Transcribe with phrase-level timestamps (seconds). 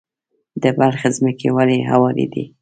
[0.61, 2.43] د بلخ ځمکې ولې هوارې دي؟